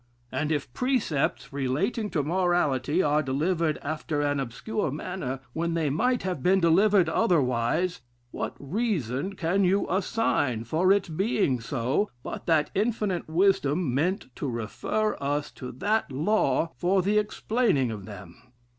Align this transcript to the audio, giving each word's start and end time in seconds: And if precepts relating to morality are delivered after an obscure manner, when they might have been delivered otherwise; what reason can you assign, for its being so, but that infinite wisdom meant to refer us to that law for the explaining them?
And 0.31 0.51
if 0.51 0.73
precepts 0.73 1.53
relating 1.53 2.09
to 2.09 2.23
morality 2.23 3.03
are 3.03 3.21
delivered 3.21 3.77
after 3.83 4.19
an 4.19 4.39
obscure 4.39 4.89
manner, 4.89 5.41
when 5.53 5.75
they 5.75 5.91
might 5.91 6.23
have 6.23 6.41
been 6.41 6.59
delivered 6.59 7.07
otherwise; 7.07 8.01
what 8.31 8.55
reason 8.57 9.33
can 9.35 9.63
you 9.63 9.85
assign, 9.91 10.63
for 10.63 10.91
its 10.91 11.07
being 11.07 11.59
so, 11.59 12.09
but 12.23 12.47
that 12.47 12.71
infinite 12.73 13.29
wisdom 13.29 13.93
meant 13.93 14.35
to 14.37 14.49
refer 14.49 15.15
us 15.21 15.51
to 15.51 15.71
that 15.71 16.11
law 16.11 16.71
for 16.77 17.03
the 17.03 17.19
explaining 17.19 17.89
them? 18.05 18.37